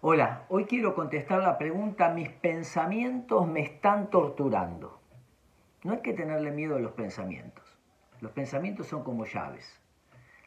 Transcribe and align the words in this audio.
Hola, 0.00 0.44
hoy 0.48 0.66
quiero 0.66 0.94
contestar 0.94 1.42
la 1.42 1.58
pregunta, 1.58 2.10
mis 2.10 2.28
pensamientos 2.28 3.48
me 3.48 3.62
están 3.62 4.10
torturando. 4.10 5.00
No 5.82 5.94
hay 5.94 6.02
que 6.02 6.12
tenerle 6.12 6.52
miedo 6.52 6.76
a 6.76 6.78
los 6.78 6.92
pensamientos. 6.92 7.64
Los 8.20 8.30
pensamientos 8.30 8.86
son 8.86 9.02
como 9.02 9.24
llaves. 9.24 9.80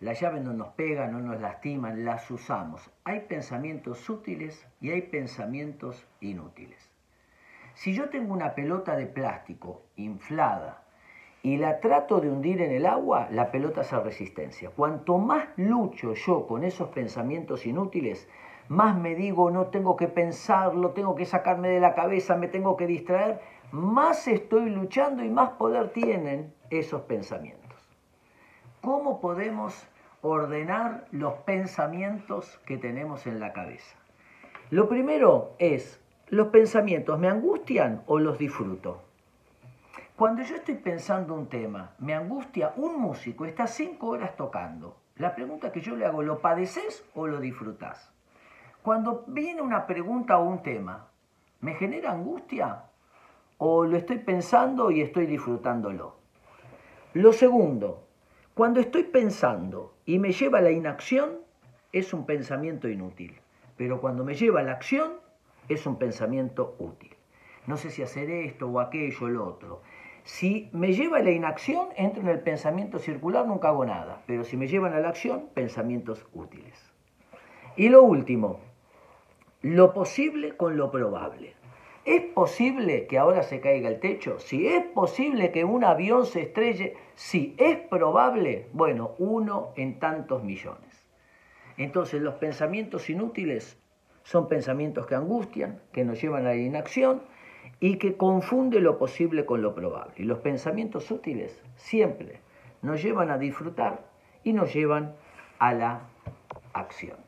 Las 0.00 0.20
llaves 0.20 0.42
no 0.42 0.52
nos 0.52 0.68
pegan, 0.74 1.12
no 1.12 1.20
nos 1.20 1.40
lastiman, 1.40 2.04
las 2.04 2.30
usamos. 2.30 2.90
Hay 3.04 3.20
pensamientos 3.20 4.10
útiles 4.10 4.68
y 4.82 4.90
hay 4.90 5.00
pensamientos 5.00 6.06
inútiles. 6.20 6.90
Si 7.72 7.94
yo 7.94 8.10
tengo 8.10 8.34
una 8.34 8.54
pelota 8.54 8.96
de 8.96 9.06
plástico 9.06 9.80
inflada 9.96 10.82
y 11.42 11.56
la 11.56 11.80
trato 11.80 12.20
de 12.20 12.28
hundir 12.28 12.60
en 12.60 12.72
el 12.72 12.84
agua, 12.84 13.28
la 13.30 13.50
pelota 13.50 13.80
hace 13.80 13.98
resistencia. 13.98 14.68
Cuanto 14.68 15.16
más 15.16 15.48
lucho 15.56 16.12
yo 16.12 16.46
con 16.46 16.64
esos 16.64 16.90
pensamientos 16.90 17.64
inútiles, 17.64 18.28
más 18.68 18.96
me 18.96 19.14
digo, 19.14 19.50
no 19.50 19.66
tengo 19.66 19.96
que 19.96 20.08
pensarlo, 20.08 20.90
tengo 20.90 21.14
que 21.14 21.24
sacarme 21.24 21.68
de 21.68 21.80
la 21.80 21.94
cabeza, 21.94 22.36
me 22.36 22.48
tengo 22.48 22.76
que 22.76 22.86
distraer, 22.86 23.40
más 23.72 24.28
estoy 24.28 24.70
luchando 24.70 25.24
y 25.24 25.30
más 25.30 25.50
poder 25.50 25.90
tienen 25.90 26.54
esos 26.70 27.02
pensamientos. 27.02 27.78
¿Cómo 28.80 29.20
podemos 29.20 29.86
ordenar 30.22 31.06
los 31.10 31.34
pensamientos 31.34 32.58
que 32.66 32.76
tenemos 32.76 33.26
en 33.26 33.40
la 33.40 33.52
cabeza? 33.52 33.96
Lo 34.70 34.88
primero 34.88 35.54
es, 35.58 36.00
¿los 36.28 36.48
pensamientos 36.48 37.18
me 37.18 37.28
angustian 37.28 38.02
o 38.06 38.18
los 38.18 38.38
disfruto? 38.38 39.02
Cuando 40.16 40.42
yo 40.42 40.56
estoy 40.56 40.74
pensando 40.74 41.32
un 41.34 41.46
tema, 41.46 41.92
me 41.98 42.12
angustia 42.12 42.72
un 42.76 43.00
músico, 43.00 43.44
está 43.44 43.66
cinco 43.66 44.08
horas 44.08 44.36
tocando. 44.36 44.96
La 45.16 45.34
pregunta 45.34 45.72
que 45.72 45.80
yo 45.80 45.96
le 45.96 46.06
hago, 46.06 46.22
¿lo 46.22 46.40
padeces 46.40 47.04
o 47.14 47.26
lo 47.26 47.40
disfrutas? 47.40 48.12
Cuando 48.82 49.24
viene 49.26 49.60
una 49.60 49.86
pregunta 49.86 50.38
o 50.38 50.44
un 50.44 50.62
tema, 50.62 51.08
¿me 51.60 51.74
genera 51.74 52.12
angustia 52.12 52.84
o 53.58 53.84
lo 53.84 53.96
estoy 53.96 54.18
pensando 54.18 54.90
y 54.90 55.00
estoy 55.00 55.26
disfrutándolo? 55.26 56.16
Lo 57.12 57.32
segundo, 57.32 58.06
cuando 58.54 58.80
estoy 58.80 59.02
pensando 59.04 59.94
y 60.04 60.18
me 60.18 60.32
lleva 60.32 60.58
a 60.58 60.62
la 60.62 60.70
inacción, 60.70 61.38
es 61.92 62.12
un 62.12 62.24
pensamiento 62.24 62.88
inútil. 62.88 63.40
Pero 63.76 64.00
cuando 64.00 64.24
me 64.24 64.34
lleva 64.34 64.60
a 64.60 64.62
la 64.62 64.72
acción, 64.72 65.12
es 65.68 65.86
un 65.86 65.98
pensamiento 65.98 66.76
útil. 66.78 67.14
No 67.66 67.76
sé 67.76 67.90
si 67.90 68.02
hacer 68.02 68.30
esto 68.30 68.68
o 68.68 68.80
aquello 68.80 69.26
o 69.26 69.28
lo 69.28 69.46
otro. 69.46 69.82
Si 70.24 70.70
me 70.72 70.92
lleva 70.92 71.18
a 71.18 71.22
la 71.22 71.30
inacción, 71.30 71.88
entro 71.96 72.22
en 72.22 72.28
el 72.28 72.40
pensamiento 72.40 72.98
circular, 72.98 73.46
nunca 73.46 73.68
hago 73.68 73.84
nada. 73.84 74.22
Pero 74.26 74.44
si 74.44 74.56
me 74.56 74.68
llevan 74.68 74.92
a 74.92 75.00
la 75.00 75.08
acción, 75.08 75.48
pensamientos 75.54 76.26
útiles. 76.32 76.92
Y 77.78 77.90
lo 77.90 78.02
último, 78.02 78.58
lo 79.62 79.94
posible 79.94 80.56
con 80.56 80.76
lo 80.76 80.90
probable. 80.90 81.54
¿Es 82.04 82.22
posible 82.22 83.06
que 83.06 83.18
ahora 83.18 83.44
se 83.44 83.60
caiga 83.60 83.88
el 83.88 84.00
techo? 84.00 84.40
Si 84.40 84.66
es 84.66 84.84
posible 84.86 85.52
que 85.52 85.62
un 85.62 85.84
avión 85.84 86.26
se 86.26 86.42
estrelle, 86.42 86.96
si 87.14 87.54
es 87.56 87.78
probable, 87.78 88.66
bueno, 88.72 89.12
uno 89.18 89.68
en 89.76 90.00
tantos 90.00 90.42
millones. 90.42 91.06
Entonces 91.76 92.20
los 92.20 92.34
pensamientos 92.34 93.08
inútiles 93.10 93.78
son 94.24 94.48
pensamientos 94.48 95.06
que 95.06 95.14
angustian, 95.14 95.80
que 95.92 96.04
nos 96.04 96.20
llevan 96.20 96.46
a 96.46 96.50
la 96.50 96.56
inacción 96.56 97.22
y 97.78 97.98
que 97.98 98.16
confunde 98.16 98.80
lo 98.80 98.98
posible 98.98 99.46
con 99.46 99.62
lo 99.62 99.76
probable. 99.76 100.14
Y 100.16 100.24
los 100.24 100.40
pensamientos 100.40 101.12
útiles 101.12 101.62
siempre 101.76 102.40
nos 102.82 103.00
llevan 103.00 103.30
a 103.30 103.38
disfrutar 103.38 104.00
y 104.42 104.52
nos 104.52 104.74
llevan 104.74 105.14
a 105.60 105.74
la 105.74 106.00
acción. 106.72 107.27